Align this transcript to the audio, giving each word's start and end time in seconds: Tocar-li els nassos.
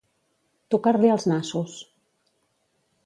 Tocar-li 0.75 1.11
els 1.17 1.27
nassos. 1.33 1.77